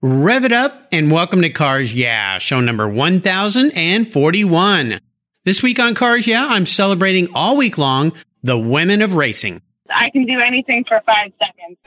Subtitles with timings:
[0.00, 5.00] Rev it up and welcome to Cars Yeah, show number 1041.
[5.44, 8.12] This week on Cars Yeah, I'm celebrating all week long
[8.44, 9.60] the women of racing.
[9.90, 11.78] I can do anything for five seconds.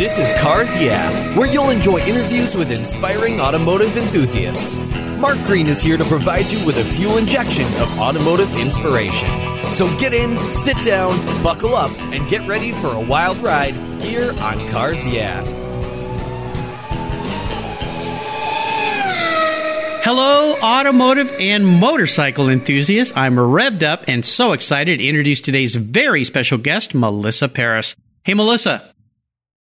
[0.00, 4.86] This is Cars Yeah, where you'll enjoy interviews with inspiring automotive enthusiasts.
[5.20, 9.30] Mark Green is here to provide you with a fuel injection of automotive inspiration.
[9.72, 14.32] So get in, sit down, buckle up, and get ready for a wild ride here
[14.40, 15.44] on Cars Yeah.
[20.10, 23.14] Hello, automotive and motorcycle enthusiasts.
[23.14, 27.94] I'm revved up and so excited to introduce today's very special guest, Melissa Paris.
[28.24, 28.94] Hey, Melissa.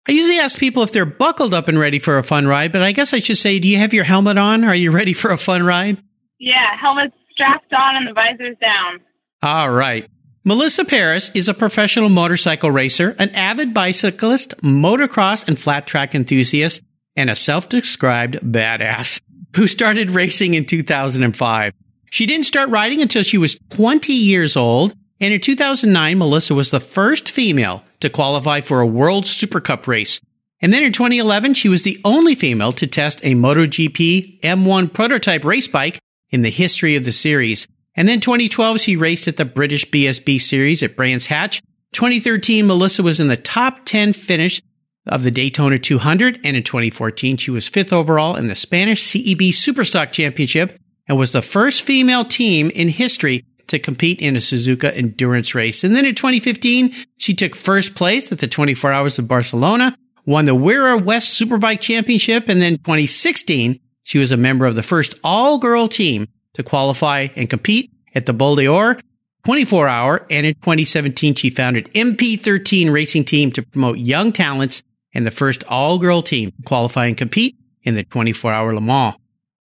[0.08, 2.82] I usually ask people if they're buckled up and ready for a fun ride, but
[2.82, 4.64] I guess I should say, do you have your helmet on?
[4.64, 6.02] Are you ready for a fun ride?
[6.40, 8.98] Yeah, helmet's strapped on and the visor's down.
[9.42, 10.10] All right.
[10.42, 16.82] Melissa Paris is a professional motorcycle racer, an avid bicyclist, motocross and flat track enthusiast,
[17.14, 19.20] and a self-described badass
[19.56, 21.72] who started racing in 2005.
[22.10, 24.94] She didn't start riding until she was 20 years old.
[25.20, 29.86] And in 2009, Melissa was the first female to qualify for a World Super Cup
[29.86, 30.20] race.
[30.60, 35.44] And then in 2011, she was the only female to test a MotoGP M1 prototype
[35.44, 35.98] race bike
[36.30, 37.66] in the history of the series.
[37.94, 41.62] And then 2012, she raced at the British BSB series at Brands Hatch.
[41.92, 44.62] 2013, Melissa was in the top 10 finish
[45.06, 46.40] of the Daytona 200.
[46.44, 51.32] And in 2014, she was fifth overall in the Spanish CEV Superstock Championship and was
[51.32, 55.84] the first female team in history to compete in a Suzuka endurance race.
[55.84, 60.44] And then in 2015, she took first place at the 24 Hours of Barcelona, won
[60.44, 62.48] the WERA West Superbike Championship.
[62.48, 67.28] And then 2016, she was a member of the first all girl team to qualify
[67.34, 68.98] and compete at the Bol d'Or
[69.44, 70.26] 24 hour.
[70.30, 74.82] And in 2017, she founded MP13 Racing Team to promote young talents
[75.14, 78.80] and the first all girl team to qualify and compete in the 24 hour Le
[78.80, 79.16] Mans.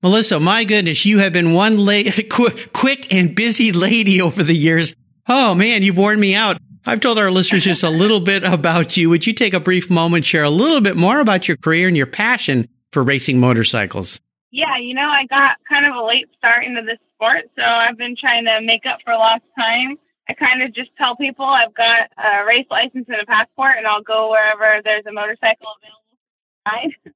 [0.04, 2.04] Melissa, my goodness, you have been one la-
[2.73, 4.95] quick and busy lady over the years.
[5.27, 6.58] Oh man, you've worn me out.
[6.86, 9.10] I've told our listeners just a little bit about you.
[9.10, 11.98] Would you take a brief moment, share a little bit more about your career and
[11.98, 14.21] your passion for racing motorcycles?
[14.52, 17.98] Yeah, you know, I got kind of a late start into this sport, so I've
[17.98, 19.98] been trying to make up for lost time.
[20.30, 23.88] I kind of just tell people I've got a race license and a passport, and
[23.88, 26.08] I'll go wherever there's a motorcycle available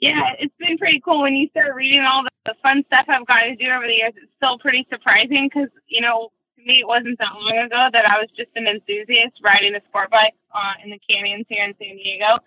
[0.00, 3.26] yeah, it's been pretty cool when you start reading all the, the fun stuff I've
[3.26, 4.14] got to do over the years.
[4.16, 8.06] It's still pretty surprising because, you know, to me, it wasn't that long ago that
[8.06, 11.74] I was just an enthusiast riding a sport bike uh, in the canyons here in
[11.78, 12.38] San Diego.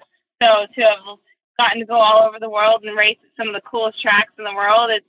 [0.41, 1.19] So to have
[1.59, 4.33] gotten to go all over the world and race at some of the coolest tracks
[4.37, 5.05] in the world, it's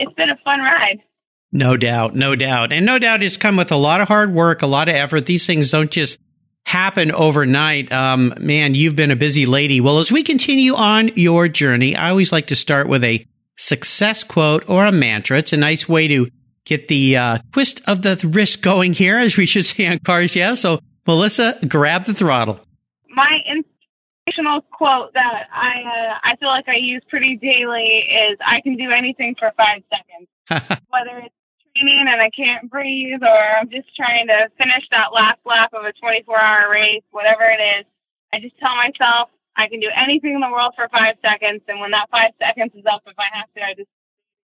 [0.00, 1.02] it's been a fun ride.
[1.50, 2.72] No doubt, no doubt.
[2.72, 5.26] And no doubt it's come with a lot of hard work, a lot of effort.
[5.26, 6.18] These things don't just
[6.66, 7.90] happen overnight.
[7.92, 9.80] Um, man, you've been a busy lady.
[9.80, 13.26] Well, as we continue on your journey, I always like to start with a
[13.56, 15.38] success quote or a mantra.
[15.38, 16.28] It's a nice way to
[16.66, 20.36] get the uh, twist of the wrist going here, as we should say on cars.
[20.36, 20.54] Yeah.
[20.54, 22.60] So, Melissa, grab the throttle.
[23.08, 28.60] My inspirational quote that I uh, I feel like I use pretty daily is "I
[28.60, 30.28] can do anything for five seconds."
[30.90, 31.34] Whether it's
[31.78, 35.84] training and I can't breathe, or I'm just trying to finish that last lap of
[35.84, 37.86] a 24 hour race, whatever it is,
[38.32, 41.62] I just tell myself I can do anything in the world for five seconds.
[41.68, 43.88] And when that five seconds is up, if I have to, I just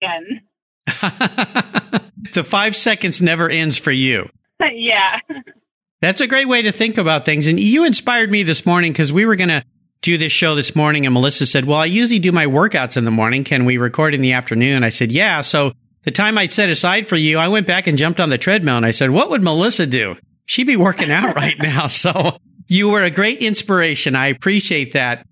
[0.03, 0.41] again.
[2.33, 4.29] the five seconds never ends for you.
[4.73, 5.19] yeah.
[6.01, 7.47] That's a great way to think about things.
[7.47, 9.65] And you inspired me this morning because we were going to
[10.03, 13.05] do this show this morning and Melissa said, well, I usually do my workouts in
[13.05, 13.45] the morning.
[13.45, 14.83] Can we record in the afternoon?
[14.83, 15.43] I said, yeah.
[15.43, 18.38] So the time I'd set aside for you, I went back and jumped on the
[18.38, 20.16] treadmill and I said, what would Melissa do?
[20.47, 21.87] She'd be working out right now.
[21.87, 22.38] So
[22.69, 24.16] you were a great inspiration.
[24.16, 25.27] I appreciate that.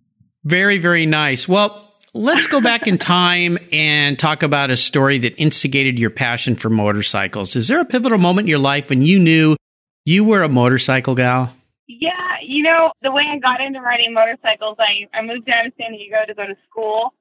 [0.45, 1.49] Very, very nice.
[1.49, 6.55] Well, let's go back in time and talk about a story that instigated your passion
[6.55, 7.56] for motorcycles.
[7.56, 9.56] Is there a pivotal moment in your life when you knew
[10.05, 11.53] you were a motorcycle gal?
[11.87, 12.11] Yeah,
[12.43, 15.93] you know, the way I got into riding motorcycles, I, I moved down to San
[15.93, 17.15] Diego to go to school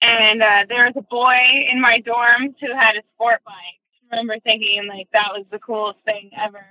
[0.00, 1.36] and uh, there was a boy
[1.70, 3.80] in my dorms who had a sport bike.
[4.10, 6.64] I remember thinking like that was the coolest thing ever.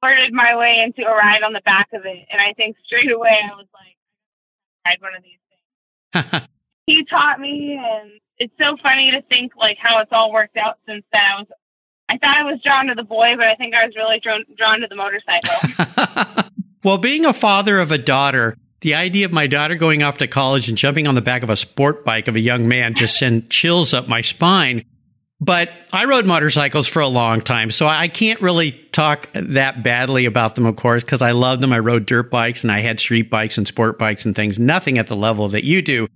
[0.00, 3.10] Flirted my way into a ride on the back of it, and I think straight
[3.10, 3.96] away I was like,
[4.86, 6.48] I'd ride one of these things.
[6.86, 10.78] he taught me, and it's so funny to think like how it's all worked out
[10.86, 11.22] since then.
[11.22, 11.46] I was,
[12.08, 14.44] I thought I was drawn to the boy, but I think I was really drawn
[14.56, 16.50] drawn to the motorcycle.
[16.84, 20.28] well, being a father of a daughter, the idea of my daughter going off to
[20.28, 23.18] college and jumping on the back of a sport bike of a young man just
[23.18, 24.84] sent chills up my spine.
[25.40, 30.26] But I rode motorcycles for a long time, so I can't really talk that badly
[30.26, 31.72] about them, of course, because I love them.
[31.72, 34.98] I rode dirt bikes and I had street bikes and sport bikes and things, nothing
[34.98, 36.06] at the level that you do.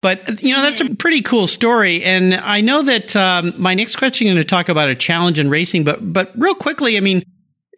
[0.00, 2.04] But, you know, that's a pretty cool story.
[2.04, 5.40] And I know that um, my next question is going to talk about a challenge
[5.40, 7.24] in racing, but, but real quickly, I mean,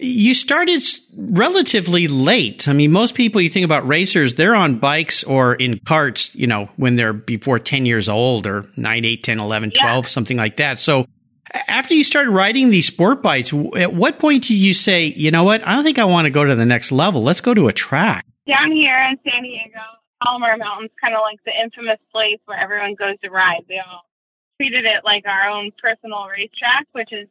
[0.00, 0.82] you started
[1.17, 2.69] relatively late.
[2.69, 6.47] I mean, most people you think about racers, they're on bikes or in karts, you
[6.47, 10.08] know, when they're before 10 years old or 9, 8, 10, 11, 12, yeah.
[10.08, 10.79] something like that.
[10.79, 11.06] So
[11.69, 15.44] after you started riding these sport bikes, at what point did you say, you know
[15.44, 17.23] what, I don't think I want to go to the next level.
[17.23, 18.25] Let's go to a track.
[18.47, 19.81] Down here in San Diego,
[20.25, 23.64] Palomar Mountain's kind of like the infamous place where everyone goes to ride.
[23.69, 24.05] They all
[24.61, 27.29] treated it like our own personal racetrack, which is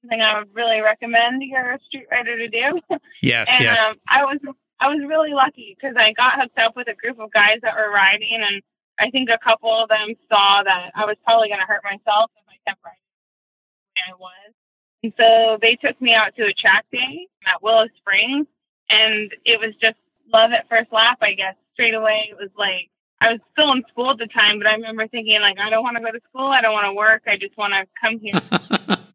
[0.00, 2.80] something I would really recommend your street rider to do.
[3.22, 3.88] Yes, and, yes.
[3.88, 4.38] Um, I was
[4.80, 7.74] I was really lucky because I got hooked up with a group of guys that
[7.74, 8.62] were riding, and
[9.00, 12.30] I think a couple of them saw that I was probably going to hurt myself
[12.36, 13.00] if I kept riding
[13.96, 14.52] the I was.
[15.02, 18.46] And so they took me out to a track day at Willow Springs,
[18.90, 19.98] and it was just
[20.32, 21.54] love at first lap, I guess.
[21.74, 22.90] Straight away, it was like
[23.20, 25.82] I was still in school at the time, but I remember thinking like, I don't
[25.82, 28.18] want to go to school, I don't want to work, I just want to come
[28.18, 28.98] here.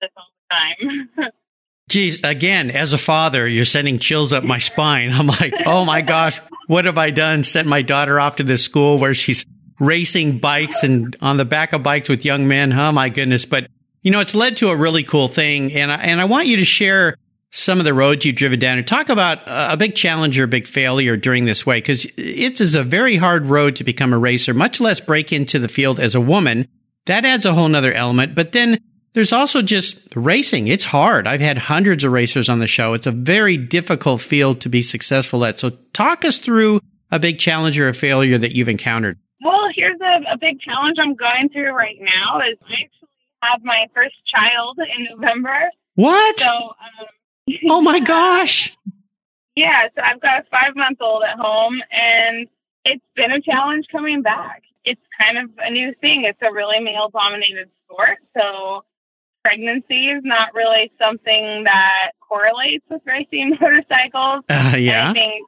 [0.00, 1.30] this all the time.
[1.88, 5.10] Geez, again, as a father, you're sending chills up my spine.
[5.12, 6.38] I'm like, oh my gosh,
[6.68, 7.44] what have I done?
[7.44, 9.44] Sent my daughter off to this school where she's
[9.80, 12.72] racing bikes and on the back of bikes with young men.
[12.72, 13.44] Oh my goodness.
[13.44, 13.66] But
[14.02, 15.72] you know, it's led to a really cool thing.
[15.72, 17.16] And I, and I want you to share
[17.50, 20.48] some of the roads you've driven down and talk about a big challenge or a
[20.48, 21.80] big failure during this way.
[21.80, 25.58] Cause it is a very hard road to become a racer, much less break into
[25.58, 26.68] the field as a woman.
[27.06, 28.36] That adds a whole nother element.
[28.36, 28.78] But then
[29.12, 30.68] there's also just racing.
[30.68, 31.26] It's hard.
[31.26, 32.94] I've had hundreds of racers on the show.
[32.94, 35.58] It's a very difficult field to be successful at.
[35.58, 36.80] So talk us through
[37.10, 39.18] a big challenge or a failure that you've encountered.
[39.44, 43.08] Well, here's a, a big challenge I'm going through right now is I actually
[43.42, 45.70] have my first child in November.
[45.94, 46.38] What?
[46.38, 47.06] So, um,
[47.68, 48.76] oh my gosh.
[49.56, 52.46] Yeah, so I've got a five month old at home and
[52.84, 54.62] it's been a challenge coming back.
[54.84, 56.24] It's kind of a new thing.
[56.24, 58.18] It's a really male dominated sport.
[58.36, 58.84] So
[59.42, 64.44] pregnancy is not really something that correlates with racing motorcycles.
[64.48, 65.10] Uh, yeah.
[65.10, 65.46] I think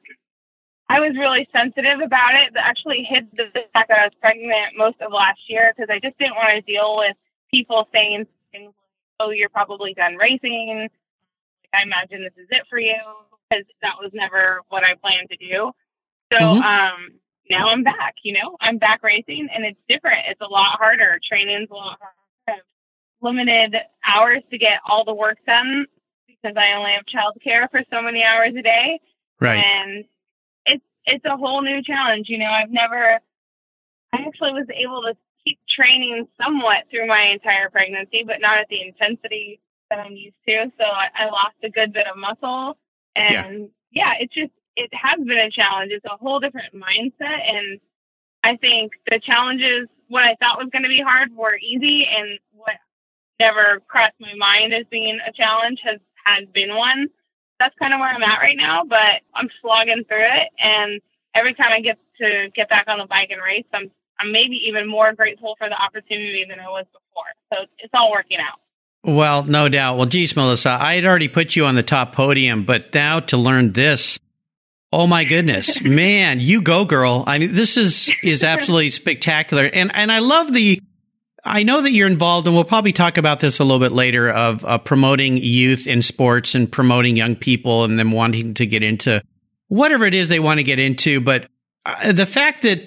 [0.89, 2.53] I was really sensitive about it.
[2.53, 5.99] That actually hid the fact that I was pregnant most of last year because I
[5.99, 7.15] just didn't want to deal with
[7.51, 8.75] people saying things like,
[9.19, 12.99] "Oh, you're probably done racing." Like, I imagine this is it for you
[13.49, 15.71] because that was never what I planned to do.
[16.31, 16.61] So mm-hmm.
[16.61, 17.15] um,
[17.49, 18.15] now I'm back.
[18.23, 20.27] You know, I'm back racing, and it's different.
[20.29, 21.19] It's a lot harder.
[21.27, 22.63] Training's a lot harder
[23.23, 23.75] limited
[24.05, 25.85] hours to get all the work done
[26.27, 28.99] because I only have childcare for so many hours a day.
[29.39, 29.63] Right.
[29.63, 30.05] And
[30.65, 32.27] it's it's a whole new challenge.
[32.29, 33.19] You know, I've never
[34.13, 38.67] I actually was able to keep training somewhat through my entire pregnancy, but not at
[38.69, 39.59] the intensity
[39.89, 40.71] that I'm used to.
[40.77, 42.77] So I, I lost a good bit of muscle
[43.15, 44.03] and yeah.
[44.05, 45.91] yeah, it's just it has been a challenge.
[45.91, 47.79] It's a whole different mindset and
[48.43, 52.37] I think the challenges what I thought was going to be hard were easy and
[52.51, 52.75] what
[53.39, 57.07] never crossed my mind as being a challenge has has been one.
[57.59, 60.49] That's kind of where I'm at right now, but I'm slogging through it.
[60.59, 61.01] And
[61.35, 64.61] every time I get to get back on the bike and race, I'm I'm maybe
[64.67, 67.31] even more grateful for the opportunity than I was before.
[67.51, 68.59] So it's all working out.
[69.03, 69.97] Well, no doubt.
[69.97, 73.37] Well, geez, Melissa, I had already put you on the top podium, but now to
[73.37, 74.17] learn this,
[74.93, 77.23] oh my goodness, man, you go, girl.
[77.27, 80.81] I mean, this is is absolutely spectacular, and and I love the
[81.45, 84.29] I know that you're involved, and we'll probably talk about this a little bit later
[84.29, 88.81] of uh, promoting youth in sports and promoting young people and them wanting to get
[88.81, 89.21] into
[89.67, 91.19] whatever it is they want to get into.
[91.19, 91.47] But
[91.85, 92.81] uh, the fact that,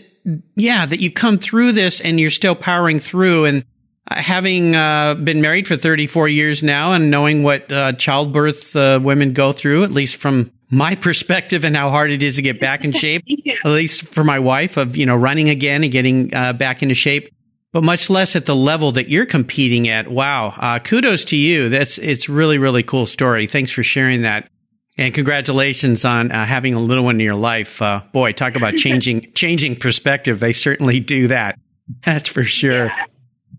[0.55, 3.65] yeah, that you've come through this and you're still powering through and
[4.11, 8.99] uh, having uh, been married for 34 years now and knowing what uh, childbirth uh,
[9.03, 12.59] women go through, at least from my perspective and how hard it is to get
[12.59, 13.53] back in shape, yeah.
[13.67, 17.29] at least for my wife of, you know, running again and getting back into shape
[17.77, 20.09] but much less at the level that you're competing at.
[20.09, 20.55] Wow.
[20.57, 21.69] Uh, kudos to you.
[21.69, 23.47] That's, it's really, really cool story.
[23.47, 24.49] Thanks for sharing that.
[24.97, 27.83] And congratulations on uh, having a little one in your life.
[27.83, 30.41] Uh, boy, talk about changing, changing perspective.
[30.41, 31.59] They certainly do that.
[32.01, 32.87] That's for sure.
[32.87, 33.05] Yeah.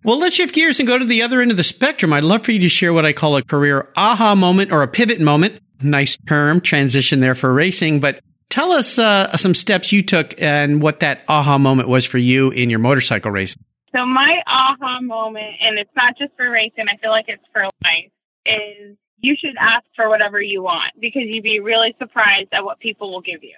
[0.04, 2.12] Well, let's shift gears and go to the other end of the spectrum.
[2.12, 4.88] I'd love for you to share what I call a career aha moment or a
[4.88, 5.62] pivot moment.
[5.80, 8.20] Nice term transition there for racing, but
[8.50, 12.50] tell us uh, some steps you took and what that aha moment was for you
[12.50, 13.62] in your motorcycle racing.
[13.96, 17.64] So my aha moment, and it's not just for racing, I feel like it's for
[17.64, 18.12] life,
[18.46, 22.80] is you should ask for whatever you want because you'd be really surprised at what
[22.80, 23.56] people will give you.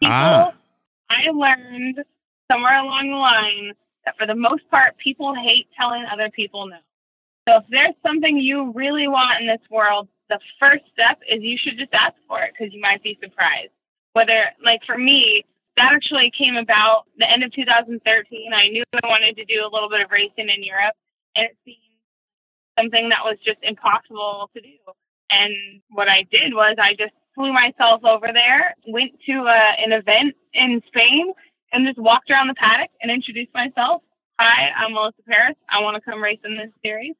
[0.00, 0.52] People, ah.
[1.10, 2.00] I learned
[2.50, 3.74] somewhere along the line
[4.04, 6.76] that for the most part, people hate telling other people no.
[7.48, 11.58] So if there's something you really want in this world, the first step is you
[11.58, 13.72] should just ask for it because you might be surprised.
[14.12, 15.44] Whether, like for me,
[15.80, 18.52] that actually came about the end of 2013.
[18.52, 20.94] I knew I wanted to do a little bit of racing in Europe,
[21.34, 21.78] and it seemed
[22.78, 24.76] something that was just impossible to do.
[25.30, 29.92] And what I did was I just flew myself over there, went to uh, an
[29.92, 31.32] event in Spain,
[31.72, 34.02] and just walked around the paddock and introduced myself.
[34.38, 35.56] Hi, I'm Melissa Paris.
[35.70, 37.14] I want to come race in this series.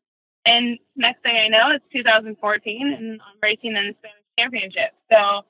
[0.45, 2.37] And next thing I know, it's 2014,
[2.93, 4.93] and I'm racing in the Spanish Championship.
[5.11, 5.45] So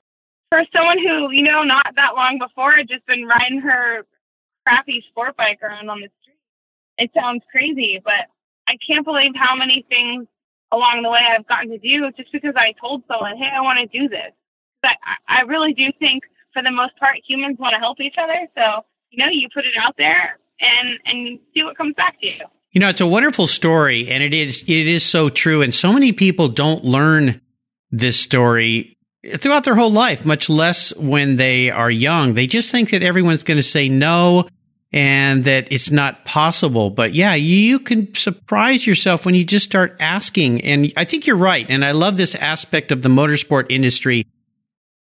[0.51, 4.05] for someone who, you know, not that long before had just been riding her
[4.67, 6.37] crappy sport bike around on the street,
[6.97, 8.27] it sounds crazy, but
[8.67, 10.27] I can't believe how many things
[10.71, 13.79] along the way I've gotten to do just because I told someone, hey, I want
[13.79, 14.35] to do this.
[14.81, 18.47] But I really do think, for the most part, humans want to help each other.
[18.55, 22.27] So, you know, you put it out there and and see what comes back to
[22.27, 22.45] you.
[22.71, 25.61] You know, it's a wonderful story, and it is it is so true.
[25.61, 27.41] And so many people don't learn
[27.91, 28.97] this story
[29.37, 32.33] throughout their whole life, much less when they are young.
[32.33, 34.47] They just think that everyone's going to say no
[34.91, 36.89] and that it's not possible.
[36.89, 40.61] But yeah, you can surprise yourself when you just start asking.
[40.61, 41.69] And I think you're right.
[41.69, 44.25] And I love this aspect of the motorsport industry.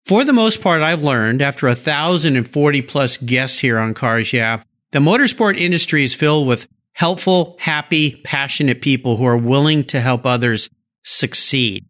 [0.06, 3.94] For the most part, I've learned after a thousand and forty plus guests here on
[3.94, 9.84] Cars Yeah, the motorsport industry is filled with helpful, happy, passionate people who are willing
[9.84, 10.70] to help others
[11.04, 11.86] succeed.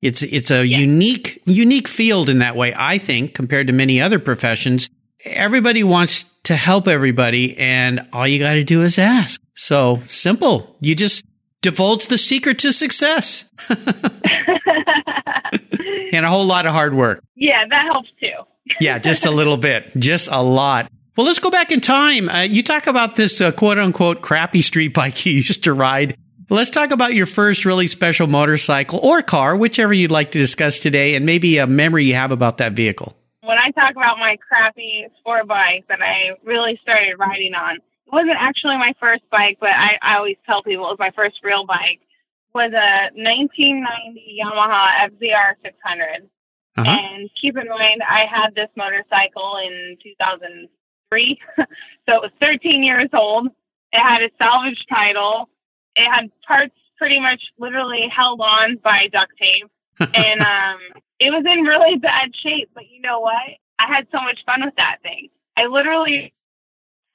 [0.00, 0.78] It's it's a yeah.
[0.78, 4.88] unique unique field in that way, I think, compared to many other professions.
[5.24, 9.40] Everybody wants to help everybody, and all you got to do is ask.
[9.56, 10.76] So simple.
[10.80, 11.24] You just
[11.62, 13.80] divulge the secret to success, and
[16.24, 17.20] a whole lot of hard work.
[17.34, 18.32] Yeah, that helps too.
[18.80, 20.90] yeah, just a little bit, just a lot.
[21.16, 22.28] Well, let's go back in time.
[22.28, 26.16] Uh, you talk about this uh, quote unquote crappy street bike you used to ride
[26.50, 30.78] Let's talk about your first really special motorcycle or car, whichever you'd like to discuss
[30.78, 33.14] today, and maybe a memory you have about that vehicle.
[33.42, 38.12] When I talk about my crappy sport bike that I really started riding on, it
[38.12, 41.40] wasn't actually my first bike, but I, I always tell people it was my first
[41.44, 42.00] real bike.
[42.54, 46.30] Was a 1990 Yamaha FZR 600.
[46.78, 46.90] Uh-huh.
[46.90, 51.64] And keep in mind, I had this motorcycle in 2003, so
[52.14, 53.48] it was 13 years old.
[53.92, 55.50] It had a salvage title
[55.98, 59.70] it had parts pretty much literally held on by duct tape.
[60.14, 60.78] and um,
[61.18, 62.70] it was in really bad shape.
[62.74, 63.58] But you know what?
[63.78, 65.28] I had so much fun with that thing.
[65.56, 66.32] I literally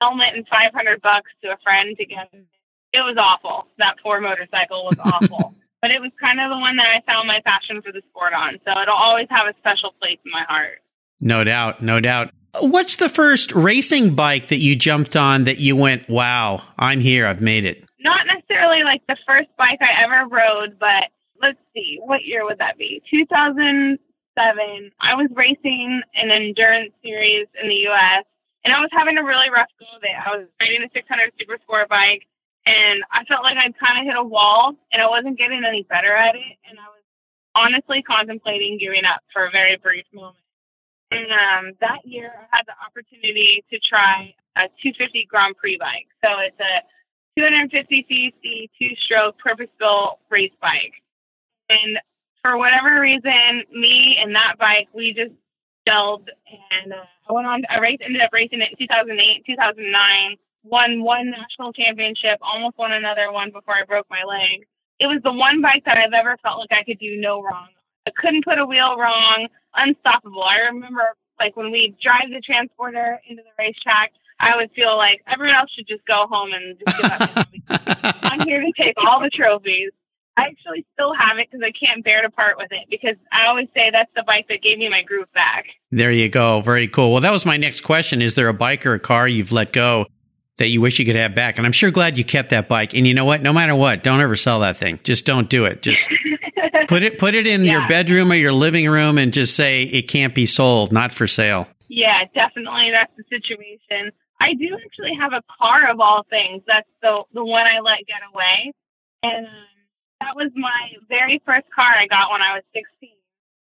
[0.02, 2.46] helmet and 500 bucks to a friend to get it.
[2.92, 3.68] It was awful.
[3.80, 5.56] That poor motorcycle was awful.
[5.82, 8.34] but it was kind of the one that I found my passion for the sport
[8.34, 8.60] on.
[8.66, 10.80] So it'll always have a special place in my heart.
[11.20, 11.82] No doubt.
[11.82, 12.32] No doubt.
[12.60, 17.26] What's the first racing bike that you jumped on that you went, wow, I'm here,
[17.26, 17.84] I've made it?
[18.04, 21.08] Not necessarily like the first bike I ever rode, but
[21.42, 23.02] let's see, what year would that be?
[23.10, 24.00] 2007.
[25.00, 28.26] I was racing an endurance series in the U.S.
[28.66, 30.16] and I was having a really rough go of it.
[30.16, 32.28] I was riding a 600 Super Sport bike
[32.66, 35.84] and I felt like I'd kind of hit a wall and I wasn't getting any
[35.84, 36.56] better at it.
[36.70, 37.04] And I was
[37.56, 40.38] honestly contemplating giving up for a very brief moment.
[41.12, 46.08] And um, that year, I had the opportunity to try a 250 Grand Prix bike.
[46.24, 46.82] So it's a
[47.38, 50.94] 250 cc two stroke purpose built race bike.
[51.70, 51.98] And
[52.42, 55.34] for whatever reason, me and that bike, we just
[55.88, 56.28] gelled.
[56.84, 61.04] And uh, I went on, I race, ended up racing it in 2008, 2009, won
[61.04, 64.68] one national championship, almost won another one before I broke my leg.
[65.00, 67.70] It was the one bike that I've ever felt like I could do no wrong.
[68.06, 70.44] I couldn't put a wheel wrong, unstoppable.
[70.44, 71.04] I remember
[71.40, 75.70] like when we drive the transporter into the racetrack, I would feel like everyone else
[75.76, 78.16] should just go home and just give up.
[78.24, 79.92] I'm here to take all the trophies.
[80.36, 83.48] I actually still have it because I can't bear to part with it because I
[83.48, 85.66] always say that's the bike that gave me my groove back.
[85.92, 86.62] There you go.
[86.62, 87.12] Very cool.
[87.12, 88.22] Well, that was my next question.
[88.22, 90.08] Is there a bike or a car you've let go
[90.58, 91.58] that you wish you could have back?
[91.58, 92.96] And I'm sure glad you kept that bike.
[92.96, 93.44] And you know what?
[93.44, 95.00] No matter what, don't ever sell that thing.
[95.04, 95.84] Just don't do it.
[95.84, 96.10] Just
[96.88, 97.74] put it put it in yeah.
[97.74, 101.28] your bedroom or your living room and just say it can't be sold, not for
[101.28, 101.68] sale.
[101.90, 104.12] Yeah, definitely that's the situation.
[104.44, 106.64] I do actually have a car of all things.
[106.68, 108.74] That's the the one I let get away,
[109.24, 109.72] and um,
[110.20, 113.10] that was my very first car I got when I was 16.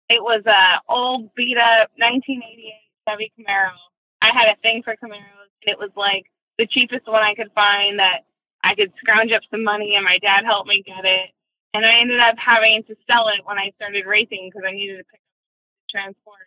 [0.10, 3.74] It was a old beat up 1988 Chevy Camaro.
[4.22, 7.50] I had a thing for Camaros, and it was like the cheapest one I could
[7.56, 8.30] find that
[8.64, 11.34] I could scrounge up some money, and my dad helped me get it.
[11.74, 14.98] And I ended up having to sell it when I started racing because I needed
[14.98, 15.22] to pick
[15.90, 16.46] transport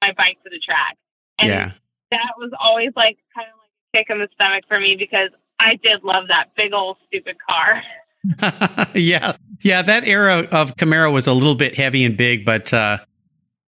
[0.00, 0.96] my bike to the track.
[1.38, 1.72] And yeah
[2.10, 5.30] that was always like kind of like a kick in the stomach for me because
[5.58, 7.82] I did love that big old stupid car.
[8.94, 9.36] yeah.
[9.62, 12.98] Yeah, that era of Camaro was a little bit heavy and big, but uh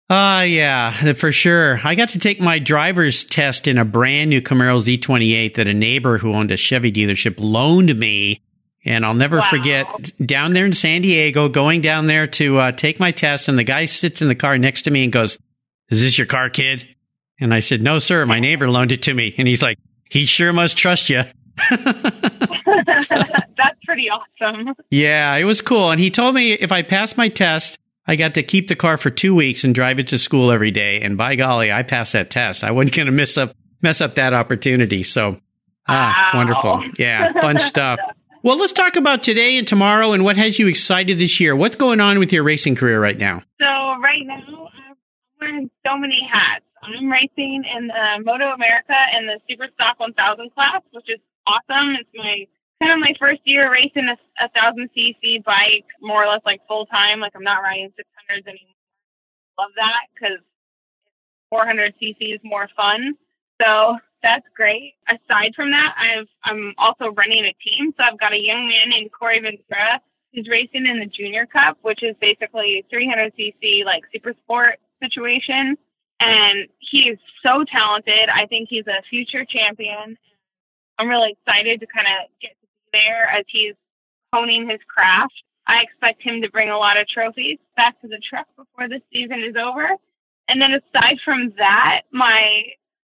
[0.10, 1.80] uh yeah, for sure.
[1.84, 5.74] I got to take my driver's test in a brand new Camaro Z28 that a
[5.74, 8.42] neighbor who owned a Chevy dealership loaned me.
[8.86, 9.50] And I'll never Wow.
[9.50, 13.60] forget down there in San Diego, going down there to uh, take my test, and
[13.60, 15.38] the guy sits in the car next to me and goes,
[15.90, 16.88] "Is this your car, kid?"
[17.40, 18.26] And I said, "No, sir.
[18.26, 19.78] My neighbor loaned it to me." And he's like,
[20.10, 21.24] "He sure must trust you."
[21.70, 24.76] That's pretty awesome.
[24.90, 25.92] Yeah, it was cool.
[25.92, 27.78] And he told me if I passed my test,
[28.08, 30.72] I got to keep the car for two weeks and drive it to school every
[30.72, 31.02] day.
[31.02, 32.64] And by golly, I passed that test.
[32.64, 35.04] I wasn't going to miss up mess up that opportunity.
[35.04, 35.40] So,
[35.88, 36.40] ah, Wow.
[36.40, 36.84] wonderful.
[36.98, 38.00] Yeah, fun stuff.
[38.44, 41.56] Well, let's talk about today and tomorrow and what has you excited this year.
[41.56, 43.42] What's going on with your racing career right now?
[43.60, 43.66] So
[44.02, 44.96] right now, I'm
[45.42, 46.64] wearing so many hats.
[46.96, 50.16] I'm racing in the Moto America in the Super Stock 1000
[50.54, 51.96] class, which is awesome.
[52.00, 52.48] It's my
[52.82, 56.62] kind of my first year racing a, a thousand cc bike, more or less like
[56.68, 57.20] full time.
[57.20, 58.78] Like I'm not riding 600s anymore.
[59.60, 60.40] Love that because
[61.50, 63.16] 400 cc is more fun.
[63.62, 64.94] So that's great.
[65.10, 67.94] Aside from that, I've I'm also running a team.
[67.98, 70.02] So I've got a young man named Corey Ventura
[70.34, 75.78] who's racing in the Junior Cup, which is basically 300 cc like super sport situation.
[76.20, 78.30] And he is so talented.
[78.34, 80.18] I think he's a future champion.
[80.98, 82.56] I'm really excited to kind of get
[82.92, 83.76] there as he's
[84.34, 85.34] honing his craft.
[85.68, 89.02] I expect him to bring a lot of trophies back to the truck before the
[89.14, 89.90] season is over.
[90.48, 92.64] And then aside from that, my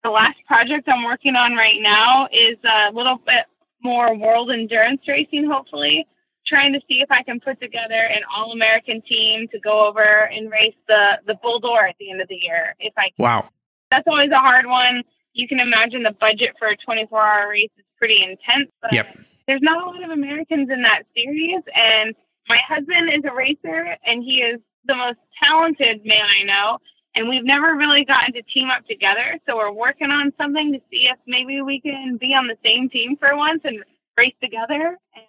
[0.03, 3.45] the last project I'm working on right now is a little bit
[3.81, 6.05] more world endurance racing, hopefully.
[6.47, 10.29] Trying to see if I can put together an all American team to go over
[10.31, 12.75] and race the, the Bol d'Or at the end of the year.
[12.79, 13.23] If I can.
[13.23, 13.49] Wow.
[13.89, 15.03] that's always a hard one.
[15.33, 18.71] You can imagine the budget for a 24 hour race is pretty intense.
[18.81, 19.17] But Yep.
[19.47, 21.61] There's not a lot of Americans in that series.
[21.73, 22.15] And
[22.49, 26.79] my husband is a racer and he is the most talented man I know.
[27.15, 29.39] And we've never really gotten to team up together.
[29.47, 32.89] So we're working on something to see if maybe we can be on the same
[32.89, 33.83] team for once and
[34.17, 34.97] race together.
[35.15, 35.25] And,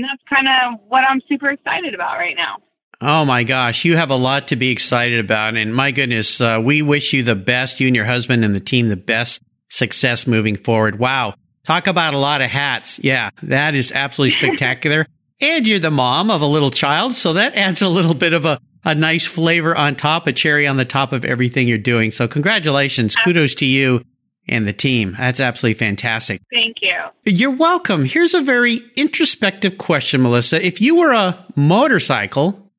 [0.00, 2.56] and that's kind of what I'm super excited about right now.
[3.02, 5.56] Oh my gosh, you have a lot to be excited about.
[5.56, 8.60] And my goodness, uh, we wish you the best, you and your husband and the
[8.60, 10.98] team, the best success moving forward.
[10.98, 11.34] Wow.
[11.64, 12.98] Talk about a lot of hats.
[12.98, 15.06] Yeah, that is absolutely spectacular.
[15.40, 17.14] and you're the mom of a little child.
[17.14, 20.66] So that adds a little bit of a, a nice flavor on top, a cherry
[20.66, 22.10] on the top of everything you're doing.
[22.10, 23.14] So congratulations.
[23.24, 24.02] Kudos to you
[24.50, 25.14] and the team.
[25.18, 26.42] That's absolutely fantastic.
[26.52, 26.96] Thank you.
[27.24, 28.04] You're welcome.
[28.04, 30.64] Here's a very introspective question, Melissa.
[30.64, 32.70] If you were a motorcycle,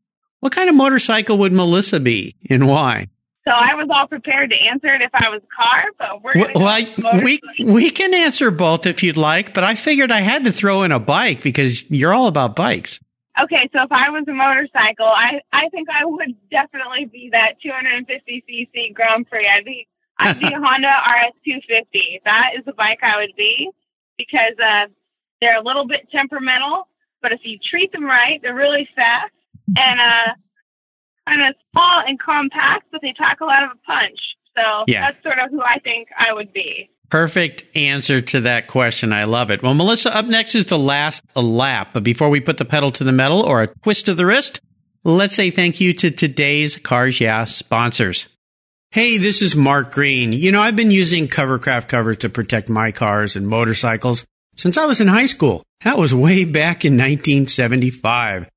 [0.42, 3.08] what kind of motorcycle would Melissa be and why?
[3.46, 6.34] So I was all prepared to answer it if I was a car, but we're
[6.36, 9.74] Well, gonna I- go with we we can answer both if you'd like, but I
[9.74, 13.00] figured I had to throw in a bike because you're all about bikes.
[13.42, 17.54] Okay, so if I was a motorcycle, I I think I would definitely be that
[17.64, 19.48] 250 cc Grand Prix.
[19.48, 19.88] I'd be
[20.22, 22.22] I'd be a Honda RS 250.
[22.26, 23.70] That is the bike I would be
[24.18, 24.88] because uh,
[25.42, 26.88] they're a little bit temperamental,
[27.22, 29.34] but if you treat them right, they're really fast
[29.76, 30.34] and uh,
[31.28, 34.20] kind of small and compact, but they pack a lot of a punch.
[34.56, 35.12] So Yeah.
[35.12, 36.90] that's sort of who I think I would be.
[37.10, 39.12] Perfect answer to that question.
[39.12, 39.62] I love it.
[39.62, 41.90] Well, Melissa, up next is the last lap.
[41.94, 44.62] But before we put the pedal to the metal or a twist of the wrist,
[45.04, 48.28] let's say thank you to today's Cars Yeah sponsors.
[48.94, 50.34] Hey, this is Mark Green.
[50.34, 54.26] You know, I've been using Covercraft covers to protect my cars and motorcycles
[54.58, 55.64] since I was in high school.
[55.86, 58.50] That was way back in 1975.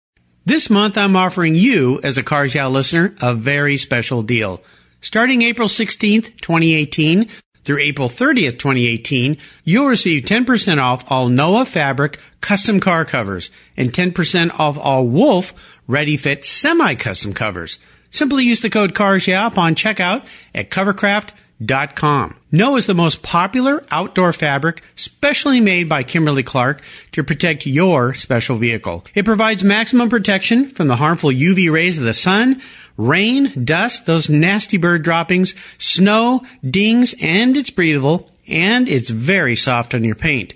[0.44, 4.60] This month, I'm offering you, as a Cars listener, a very special deal.
[5.00, 7.28] Starting April 16th, 2018
[7.62, 13.92] through April 30th, 2018, you'll receive 10% off all Noah Fabric custom car covers and
[13.92, 17.78] 10% off all Wolf Ready Fit semi-custom covers.
[18.14, 20.24] Simply use the code CARS yeah upon checkout
[20.54, 22.36] at covercraft.com.
[22.52, 28.14] Noah is the most popular outdoor fabric specially made by Kimberly Clark to protect your
[28.14, 29.04] special vehicle.
[29.16, 32.62] It provides maximum protection from the harmful UV rays of the sun,
[32.96, 39.92] rain, dust, those nasty bird droppings, snow, dings, and it's breathable and it's very soft
[39.92, 40.54] on your paint.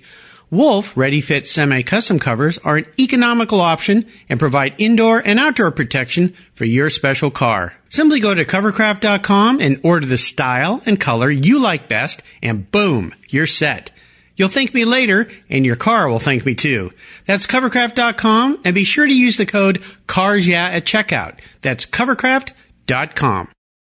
[0.50, 5.70] Wolf Ready Fit Semi Custom Covers are an economical option and provide indoor and outdoor
[5.70, 7.74] protection for your special car.
[7.90, 13.14] Simply go to covercraft.com and order the style and color you like best, and boom,
[13.28, 13.90] you're set.
[14.36, 16.92] You'll thank me later, and your car will thank me too.
[17.26, 21.40] That's covercraft.com, and be sure to use the code CARSYEAH at checkout.
[21.60, 23.50] That's covercraft.com.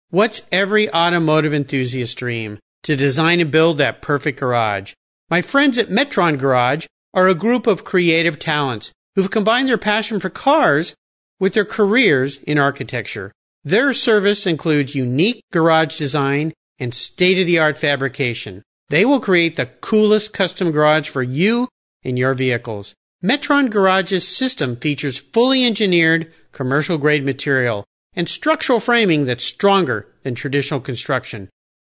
[0.10, 2.58] What's every automotive enthusiast dream?
[2.84, 4.94] To design and build that perfect garage.
[5.30, 10.22] My friends at Metron Garage are a group of creative talents who've combined their passion
[10.22, 10.96] for cars
[11.38, 13.34] with their careers in architecture.
[13.62, 18.64] Their service includes unique garage design and state of the art fabrication.
[18.88, 21.68] They will create the coolest custom garage for you
[22.06, 22.96] and your vehicles.
[23.22, 30.36] Metron Garage's system features fully engineered commercial grade material and structural framing that's stronger than
[30.36, 31.50] traditional construction.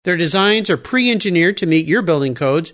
[0.03, 2.73] Their designs are pre-engineered to meet your building codes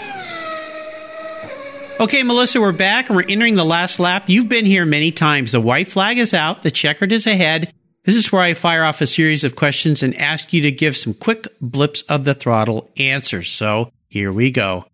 [2.01, 4.23] Okay, Melissa, we're back and we're entering the last lap.
[4.25, 5.51] You've been here many times.
[5.51, 7.71] The white flag is out, the checkered is ahead.
[8.05, 10.97] This is where I fire off a series of questions and ask you to give
[10.97, 13.51] some quick blips of the throttle answers.
[13.51, 14.87] So here we go.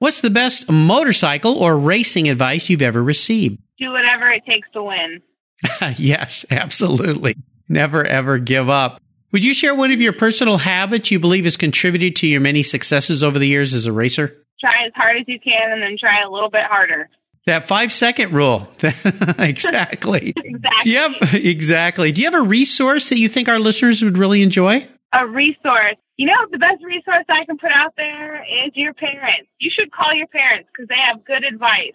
[0.00, 3.60] What's the best motorcycle or racing advice you've ever received?
[3.78, 5.22] Do whatever it takes to win.
[5.98, 7.36] yes, absolutely.
[7.68, 9.00] Never ever give up.
[9.30, 12.64] Would you share one of your personal habits you believe has contributed to your many
[12.64, 14.44] successes over the years as a racer?
[14.60, 17.08] Try as hard as you can and then try a little bit harder.
[17.46, 18.68] That five second rule.
[18.82, 20.34] exactly.
[20.36, 20.82] exactly.
[20.82, 22.12] Do you have, exactly.
[22.12, 24.86] Do you have a resource that you think our listeners would really enjoy?
[25.12, 25.96] A resource.
[26.16, 29.48] You know, the best resource I can put out there is your parents.
[29.58, 31.94] You should call your parents because they have good advice.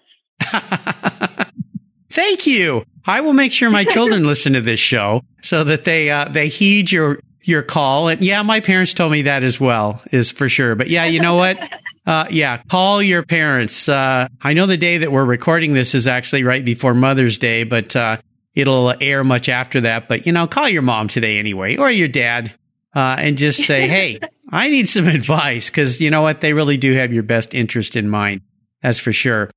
[2.09, 2.83] Thank you.
[3.05, 6.47] I will make sure my children listen to this show so that they uh, they
[6.47, 8.07] heed your your call.
[8.07, 10.75] And yeah, my parents told me that as well, is for sure.
[10.75, 11.57] But yeah, you know what?
[12.05, 13.89] Uh, yeah, call your parents.
[13.89, 17.63] Uh, I know the day that we're recording this is actually right before Mother's Day,
[17.63, 18.17] but uh,
[18.53, 20.07] it'll air much after that.
[20.07, 22.53] But you know, call your mom today anyway, or your dad,
[22.93, 24.19] uh, and just say, "Hey,
[24.51, 26.41] I need some advice," because you know what?
[26.41, 28.41] They really do have your best interest in mind.
[28.81, 29.49] That's for sure.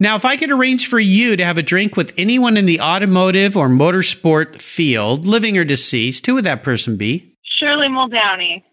[0.00, 2.80] Now, if I could arrange for you to have a drink with anyone in the
[2.80, 7.36] automotive or motorsport field, living or deceased, who would that person be?
[7.44, 8.64] Shirley Muldowney.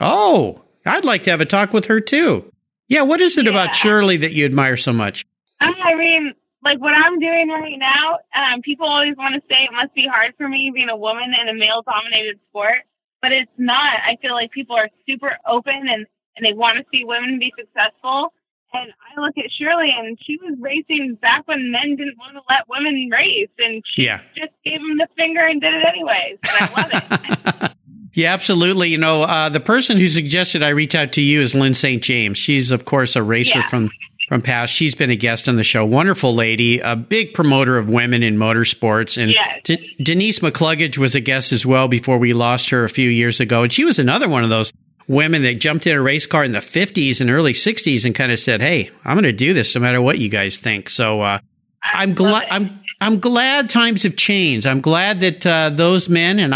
[0.00, 2.50] Oh, I'd like to have a talk with her too.
[2.88, 3.50] Yeah, what is it yeah.
[3.50, 5.26] about Shirley that you admire so much?
[5.60, 9.72] I mean, like what I'm doing right now, um, people always want to say it
[9.72, 12.84] must be hard for me being a woman in a male dominated sport,
[13.22, 14.00] but it's not.
[14.06, 17.52] I feel like people are super open and, and they want to see women be
[17.58, 18.32] successful.
[18.72, 22.42] And I look at Shirley, and she was racing back when men didn't want to
[22.50, 24.20] let women race, and she yeah.
[24.36, 26.36] just gave them the finger and did it anyways.
[26.42, 27.72] And I love it.
[28.14, 28.88] yeah, absolutely.
[28.88, 32.02] You know, uh, the person who suggested I reach out to you is Lyn St.
[32.02, 32.38] James.
[32.38, 33.68] She's, of course, a racer yeah.
[33.68, 33.90] from
[34.28, 34.72] from past.
[34.72, 35.84] She's been a guest on the show.
[35.86, 39.20] Wonderful lady, a big promoter of women in motorsports.
[39.20, 39.62] And yes.
[39.64, 43.40] De- Denise McCluggage was a guest as well before we lost her a few years
[43.40, 43.62] ago.
[43.62, 44.70] And she was another one of those
[45.08, 48.30] women that jumped in a race car in the 50s and early 60s and kind
[48.30, 51.22] of said, "Hey, I'm going to do this no matter what you guys think." So
[51.22, 51.38] uh,
[51.82, 54.66] I'm glad I'm I'm glad times have changed.
[54.66, 56.54] I'm glad that uh, those men and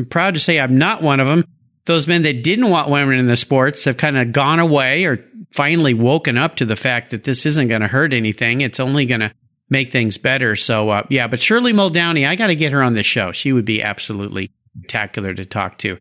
[0.00, 1.44] I'm proud to say I'm not one of them.
[1.84, 5.24] Those men that didn't want women in the sports have kind of gone away or
[5.52, 8.60] finally woken up to the fact that this isn't going to hurt anything.
[8.60, 9.32] It's only going to
[9.68, 10.56] make things better.
[10.56, 13.32] So uh, yeah, but Shirley Muldowney, I got to get her on this show.
[13.32, 15.98] She would be absolutely spectacular to talk to.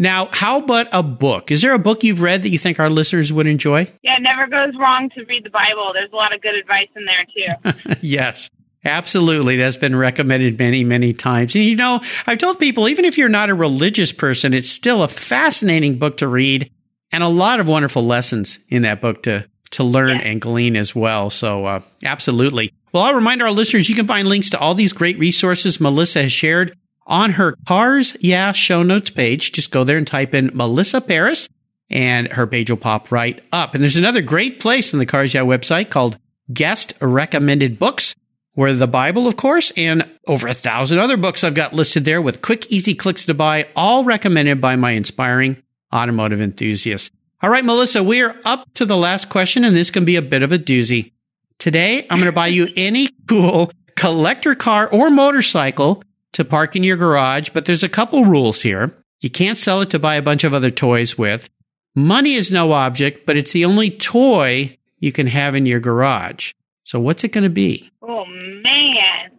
[0.00, 1.50] Now, how about a book?
[1.50, 3.90] Is there a book you've read that you think our listeners would enjoy?
[4.02, 5.90] Yeah, it never goes wrong to read the Bible.
[5.92, 7.96] There's a lot of good advice in there, too.
[8.06, 8.48] yes.
[8.84, 9.56] Absolutely.
[9.56, 11.54] That's been recommended many, many times.
[11.54, 15.02] And you know, I've told people, even if you're not a religious person, it's still
[15.02, 16.70] a fascinating book to read
[17.10, 20.94] and a lot of wonderful lessons in that book to, to learn and glean as
[20.94, 21.30] well.
[21.30, 22.72] So, uh, absolutely.
[22.92, 26.22] Well, I'll remind our listeners you can find links to all these great resources Melissa
[26.22, 29.52] has shared on her Cars Yeah show notes page.
[29.52, 31.48] Just go there and type in Melissa Paris
[31.90, 33.74] and her page will pop right up.
[33.74, 36.18] And there's another great place in the Cars Yeah website called
[36.52, 38.14] Guest Recommended Books,
[38.58, 42.20] where the Bible, of course, and over a thousand other books I've got listed there
[42.20, 45.62] with quick, easy clicks to buy, all recommended by my inspiring
[45.94, 47.12] automotive enthusiasts.
[47.40, 50.22] All right, Melissa, we are up to the last question, and this can be a
[50.22, 51.12] bit of a doozy.
[51.60, 56.82] Today, I'm going to buy you any cool collector car or motorcycle to park in
[56.82, 58.92] your garage, but there's a couple rules here.
[59.20, 61.48] You can't sell it to buy a bunch of other toys with.
[61.94, 66.54] Money is no object, but it's the only toy you can have in your garage.
[66.88, 67.90] So what's it going to be?
[68.00, 69.30] Oh man.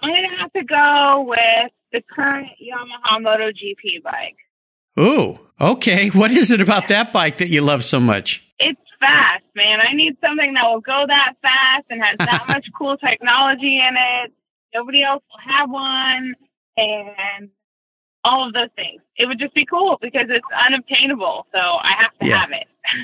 [0.00, 4.34] I'm going to have to go with the current Yamaha MotoGP bike.
[4.98, 6.08] Ooh, okay.
[6.08, 8.44] What is it about that bike that you love so much?
[8.58, 9.78] It's fast, man.
[9.80, 13.94] I need something that will go that fast and has that much cool technology in
[13.96, 14.32] it.
[14.74, 16.34] Nobody else will have one,
[16.76, 17.50] and
[18.24, 19.00] all of those things.
[19.16, 21.46] It would just be cool because it's unobtainable.
[21.52, 22.38] So I have to Yeah.
[22.40, 22.66] have it.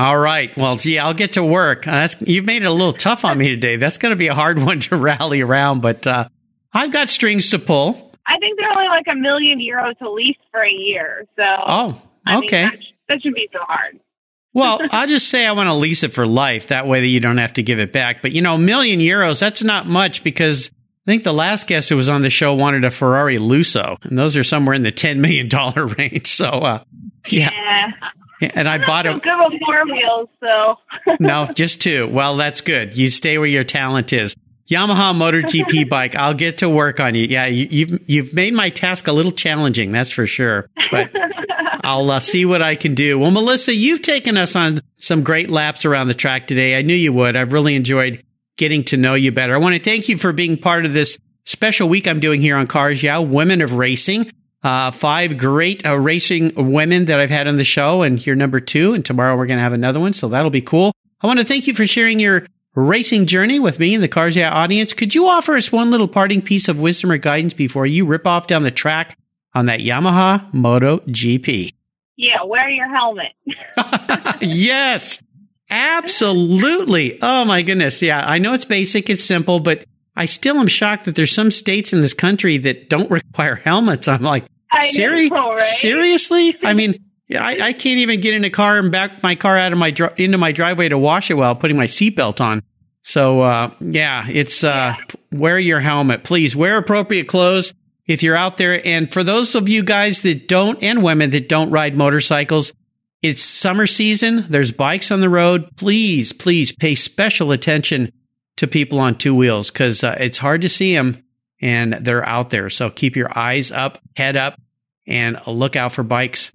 [0.00, 0.56] All right.
[0.56, 1.86] Well, gee, I'll get to work.
[1.86, 3.76] Uh, that's, you've made it a little tough on me today.
[3.76, 6.28] That's going to be a hard one to rally around, but uh,
[6.72, 8.10] I've got strings to pull.
[8.26, 11.26] I think they're only like a million euros to lease for a year.
[11.36, 12.62] So Oh, I mean, okay.
[12.62, 14.00] that, that shouldn't be so hard.
[14.52, 16.68] Well, I'll just say I want to lease it for life.
[16.68, 18.20] That way that you don't have to give it back.
[18.20, 20.72] But you know, a million euros, that's not much because
[21.06, 24.18] I think the last guest who was on the show wanted a Ferrari Lusso and
[24.18, 25.48] those are somewhere in the $10 million
[25.98, 26.26] range.
[26.26, 26.82] So, uh,
[27.28, 27.50] yeah.
[27.52, 27.92] Yeah.
[28.40, 30.76] And I bought a, good with four wheels, so
[31.20, 32.08] no, just two.
[32.08, 32.96] Well, that's good.
[32.96, 34.34] You stay where your talent is.
[34.70, 36.14] Yamaha MotoGP bike.
[36.14, 37.24] I'll get to work on you.
[37.24, 39.92] Yeah, you, you've you've made my task a little challenging.
[39.92, 40.70] That's for sure.
[40.90, 41.10] But
[41.84, 43.18] I'll uh, see what I can do.
[43.18, 46.78] Well, Melissa, you've taken us on some great laps around the track today.
[46.78, 47.36] I knew you would.
[47.36, 48.22] I've really enjoyed
[48.56, 49.54] getting to know you better.
[49.54, 52.56] I want to thank you for being part of this special week I'm doing here
[52.56, 54.30] on Cars Yeah, Women of Racing.
[54.62, 58.60] Uh, five great uh, racing women that I've had on the show, and you're number
[58.60, 58.92] two.
[58.94, 60.92] And tomorrow we're going to have another one, so that'll be cool.
[61.22, 64.36] I want to thank you for sharing your racing journey with me and the Cars
[64.36, 64.92] Yeah audience.
[64.92, 68.26] Could you offer us one little parting piece of wisdom or guidance before you rip
[68.26, 69.16] off down the track
[69.54, 71.72] on that Yamaha Moto GP?
[72.20, 73.32] yeah, wear your helmet.
[74.42, 75.22] yes,
[75.70, 77.18] absolutely.
[77.22, 78.02] Oh my goodness.
[78.02, 79.84] Yeah, I know it's basic, it's simple, but
[80.16, 84.08] I still am shocked that there's some states in this country that don't require helmets.
[84.08, 84.44] I'm like,
[84.90, 85.62] Seri- know, right?
[85.62, 86.56] seriously?
[86.62, 89.72] I mean, I, I can't even get in a car and back my car out
[89.72, 92.62] of my dri- into my driveway to wash it while putting my seatbelt on.
[93.02, 94.94] So uh, yeah, it's uh,
[95.32, 96.54] wear your helmet, please.
[96.54, 97.72] Wear appropriate clothes
[98.06, 98.84] if you're out there.
[98.84, 102.74] And for those of you guys that don't and women that don't ride motorcycles,
[103.22, 104.46] it's summer season.
[104.48, 105.76] There's bikes on the road.
[105.76, 108.12] Please, please pay special attention
[108.60, 111.24] to people on two wheels because uh, it's hard to see them
[111.62, 112.68] and they're out there.
[112.68, 114.60] So keep your eyes up, head up,
[115.06, 116.52] and look out for bikes.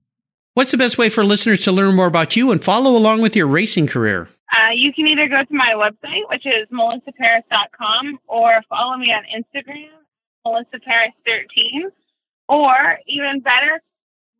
[0.54, 3.36] What's the best way for listeners to learn more about you and follow along with
[3.36, 4.30] your racing career?
[4.54, 9.24] Uh, you can either go to my website, which is melissaparis.com, or follow me on
[9.36, 9.89] Instagram,
[10.46, 11.89] melissaparis13,
[12.48, 13.82] or even better,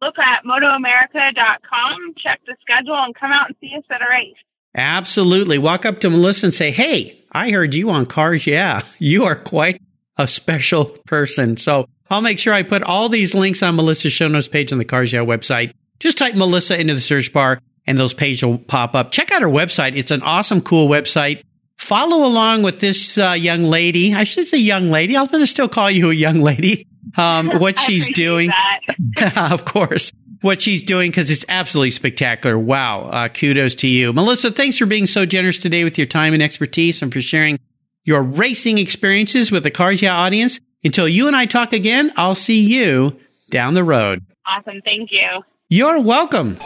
[0.04, 4.36] look at motoamerica.com, check the schedule, and come out and see us at a race.
[4.76, 5.58] Absolutely.
[5.58, 8.48] Walk up to Melissa and say, Hey, I heard you on cars.
[8.48, 9.82] Yeah, you are quite
[10.18, 11.58] a special person.
[11.58, 14.78] So I'll make sure I put all these links on Melissa's show notes page on
[14.78, 15.74] the Cars Yeah website.
[16.00, 19.12] Just type Melissa into the search bar and those pages will pop up.
[19.12, 19.96] Check out her website.
[19.96, 21.44] It's an awesome, cool website.
[21.78, 24.14] Follow along with this uh, young lady.
[24.14, 25.18] I should say young lady.
[25.18, 26.88] I'm going to still call you a young lady.
[27.18, 28.50] Um, what she's doing.
[29.36, 30.12] of course,
[30.46, 32.58] what she's doing because it's absolutely spectacular.
[32.58, 33.10] Wow.
[33.10, 34.14] Uh, kudos to you.
[34.14, 37.58] Melissa, thanks for being so generous today with your time and expertise and for sharing
[38.04, 40.60] your racing experiences with the Cars Yeah audience.
[40.84, 44.24] Until you and I talk again, I'll see you down the road.
[44.46, 44.82] Awesome.
[44.86, 45.44] Thank you.
[45.68, 46.60] You're welcome.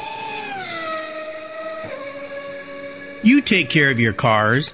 [3.24, 4.74] You take care of your cars,